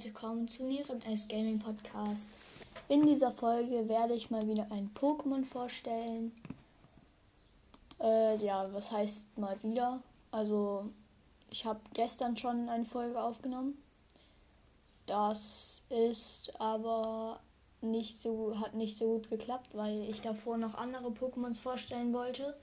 [0.00, 2.30] herzlich willkommen zu Nieren S Gaming Podcast.
[2.88, 6.32] In dieser Folge werde ich mal wieder ein Pokémon vorstellen.
[8.00, 10.02] Äh, ja, was heißt mal wieder?
[10.30, 10.88] Also,
[11.50, 13.76] ich habe gestern schon eine Folge aufgenommen.
[15.04, 17.40] Das ist aber
[17.82, 22.56] nicht so, hat nicht so gut geklappt, weil ich davor noch andere Pokémons vorstellen wollte.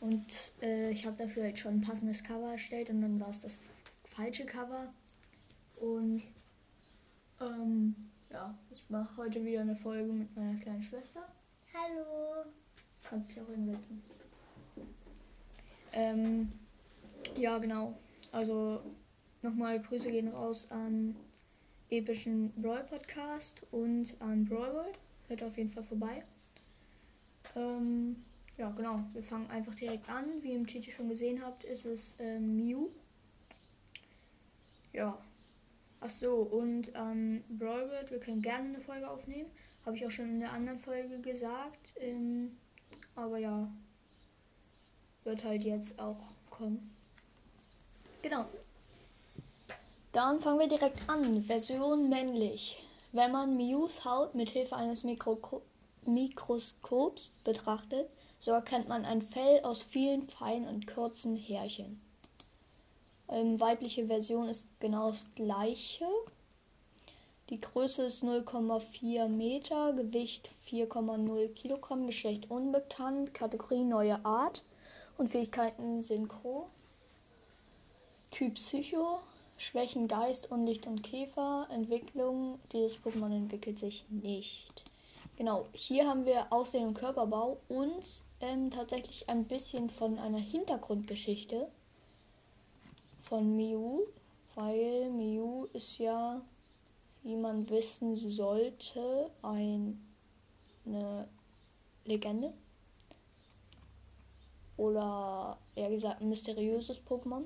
[0.00, 0.26] Und
[0.60, 3.58] äh, ich habe dafür halt schon ein passendes Cover erstellt und dann war es das
[4.10, 4.92] falsche Cover.
[5.76, 6.22] Und
[7.40, 7.94] ähm,
[8.30, 11.28] ja, ich mache heute wieder eine Folge mit meiner kleinen Schwester.
[11.72, 12.44] Hallo.
[13.02, 14.02] Kannst dich auch hinsetzen.
[15.92, 16.52] Ähm,
[17.36, 17.94] ja, genau.
[18.32, 18.80] Also
[19.42, 21.16] nochmal Grüße gehen raus an
[21.90, 24.98] epischen Brawl Podcast und an Brawl World.
[25.28, 26.24] Hört auf jeden Fall vorbei.
[27.54, 28.24] Ähm,
[28.56, 29.00] ja, genau.
[29.12, 30.42] Wir fangen einfach direkt an.
[30.42, 32.88] Wie ihr im Titel schon gesehen habt, ist es ähm, Mew.
[34.92, 35.18] Ja.
[36.06, 39.50] Ach so, und ähm, Brawl World, wir können gerne eine Folge aufnehmen.
[39.86, 41.94] Habe ich auch schon in der anderen Folge gesagt.
[41.98, 42.58] Ähm,
[43.14, 43.72] aber ja,
[45.24, 46.94] wird halt jetzt auch kommen.
[48.20, 48.44] Genau.
[50.12, 51.42] Dann fangen wir direkt an.
[51.42, 52.84] Version männlich.
[53.12, 55.62] Wenn man Mews Haut mit Hilfe eines Mikro
[56.04, 61.98] Mikroskops betrachtet, so erkennt man ein Fell aus vielen feinen und kurzen Härchen.
[63.28, 66.06] Ähm, weibliche Version ist genau das gleiche.
[67.50, 74.62] Die Größe ist 0,4 Meter, Gewicht 4,0 Kilogramm, Geschlecht unbekannt, Kategorie neue Art
[75.18, 76.68] und Fähigkeiten Synchro.
[78.30, 79.20] Typ Psycho,
[79.56, 81.68] Schwächen Geist, Unlicht und Käfer.
[81.70, 84.82] Entwicklung, dieses Pokémon entwickelt sich nicht.
[85.36, 91.68] Genau, hier haben wir Aussehen und Körperbau und ähm, tatsächlich ein bisschen von einer Hintergrundgeschichte
[93.28, 94.00] von Mew,
[94.54, 96.40] weil Mew ist ja,
[97.22, 100.00] wie man wissen sollte, ein,
[100.86, 101.28] eine
[102.04, 102.52] Legende.
[104.76, 107.44] Oder eher gesagt ein mysteriöses Pokémon.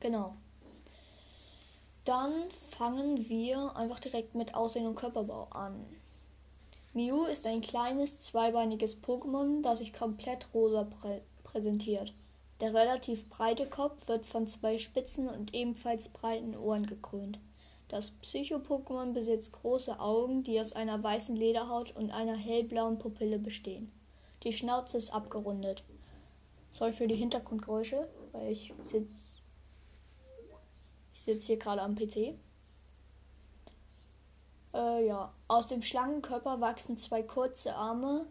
[0.00, 0.34] Genau.
[2.04, 5.84] Dann fangen wir einfach direkt mit Aussehen und Körperbau an.
[6.92, 12.12] Mew ist ein kleines, zweibeiniges Pokémon, das sich komplett rosa prä präsentiert.
[12.60, 17.38] Der relativ breite Kopf wird von zwei spitzen und ebenfalls breiten Ohren gekrönt.
[17.88, 23.92] Das Psycho-Pokémon besitzt große Augen, die aus einer weißen Lederhaut und einer hellblauen Pupille bestehen.
[24.42, 25.82] Die Schnauze ist abgerundet.
[26.70, 29.36] Sorry für die Hintergrundgeräusche, weil ich sitze
[31.14, 32.34] sitze hier gerade am PC.
[34.74, 38.26] Äh, ja, aus dem Schlangenkörper wachsen zwei kurze Arme,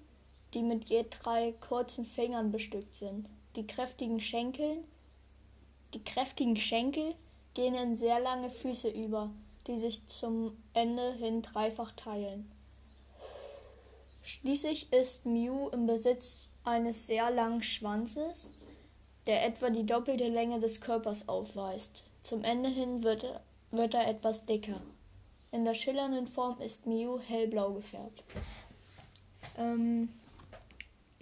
[0.54, 3.28] die mit je drei kurzen Fingern bestückt sind.
[3.56, 4.84] Die kräftigen Schenkel,
[5.94, 7.14] die kräftigen Schenkel
[7.54, 9.30] gehen in sehr lange Füße über,
[9.68, 12.52] die sich zum Ende hin dreifach teilen.
[14.24, 18.50] Schließlich ist Mew im Besitz eines sehr langen Schwanzes,
[19.28, 22.04] der etwa die doppelte Länge des Körpers aufweist.
[22.22, 23.42] Zum Ende hin wird er,
[23.72, 24.82] wird er etwas dicker.
[25.52, 28.24] In der schillernden Form ist Mew hellblau gefärbt.
[29.58, 30.10] Ähm,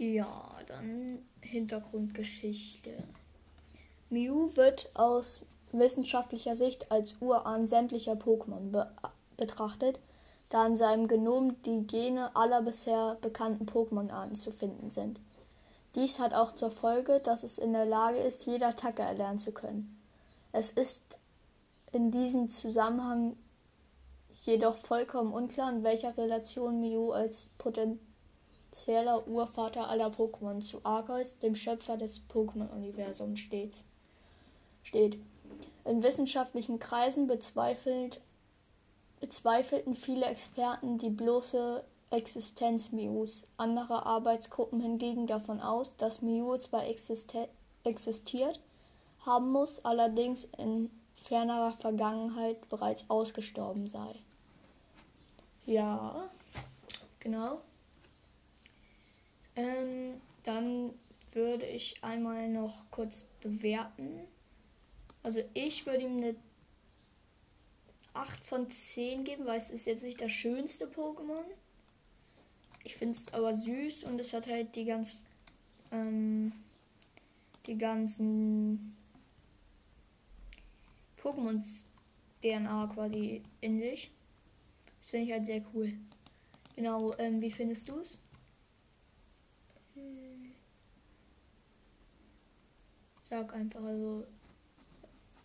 [0.01, 2.91] ja, dann Hintergrundgeschichte.
[4.09, 5.41] Mew wird aus
[5.71, 8.91] wissenschaftlicher Sicht als Urahn sämtlicher Pokémon be
[9.37, 9.99] betrachtet,
[10.49, 15.19] da in seinem Genom die Gene aller bisher bekannten Pokémon-Arten zu finden sind.
[15.95, 19.51] Dies hat auch zur Folge, dass es in der Lage ist, jede Attacke erlernen zu
[19.51, 19.99] können.
[20.51, 21.17] Es ist
[21.91, 23.35] in diesem Zusammenhang
[24.43, 27.49] jedoch vollkommen unklar, in welcher Relation Mew als
[28.71, 35.17] potenzieller Urvater aller Pokémon zu Arceus, dem Schöpfer des Pokémon-Universums, steht.
[35.85, 38.21] In wissenschaftlichen Kreisen bezweifelt,
[39.19, 43.45] bezweifelten viele Experten die bloße Existenz Mews.
[43.57, 48.59] Andere Arbeitsgruppen hingegen davon aus, dass Mew zwar existiert,
[49.25, 54.15] haben muss, allerdings in fernerer Vergangenheit bereits ausgestorben sei.
[55.65, 56.29] Ja,
[57.19, 57.61] genau.
[59.55, 60.93] Ähm, dann
[61.33, 64.21] würde ich einmal noch kurz bewerten.
[65.23, 66.35] Also ich würde ihm eine
[68.13, 71.43] 8 von 10 geben, weil es ist jetzt nicht das schönste Pokémon.
[72.83, 75.23] Ich finde es aber süß und es hat halt die ganz
[75.91, 76.51] ähm,
[77.67, 78.95] die ganzen
[81.21, 81.63] Pokémon
[82.41, 84.11] DNA quasi in sich.
[85.01, 85.93] Das finde ich halt sehr cool.
[86.75, 88.19] Genau, ähm, wie findest du es?
[93.31, 94.25] Sag einfach, also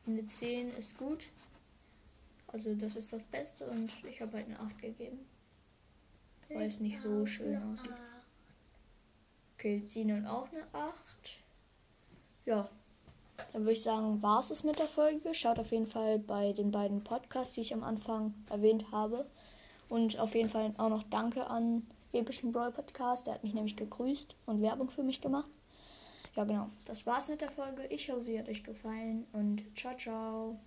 [0.09, 1.29] eine 10 ist gut.
[2.49, 5.21] Also das ist das Beste und ich habe halt eine 8 gegeben.
[6.49, 7.93] Weil es nicht so schön aussieht.
[9.55, 10.97] Okay, Sinan auch eine 8.
[12.45, 12.69] Ja,
[13.53, 15.33] dann würde ich sagen, war es es mit der Folge.
[15.33, 19.27] Schaut auf jeden Fall bei den beiden Podcasts, die ich am Anfang erwähnt habe.
[19.89, 23.29] Und auf jeden Fall auch noch Danke an Epischen Brawl Podcast.
[23.29, 25.49] Der hat mich nämlich gegrüßt und Werbung für mich gemacht.
[26.37, 26.69] Ja, genau.
[26.85, 27.87] Das war's mit der Folge.
[27.89, 30.59] Ich hoffe, sie hat euch gefallen und ciao, ciao.